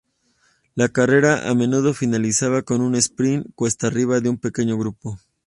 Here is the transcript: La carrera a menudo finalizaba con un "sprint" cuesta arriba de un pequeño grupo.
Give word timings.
La 0.73 0.89
carrera 0.89 1.47
a 1.47 1.53
menudo 1.53 1.93
finalizaba 1.93 2.63
con 2.63 2.81
un 2.81 2.95
"sprint" 2.95 3.45
cuesta 3.53 3.85
arriba 3.85 4.19
de 4.19 4.29
un 4.29 4.39
pequeño 4.39 4.75
grupo. 4.75 5.19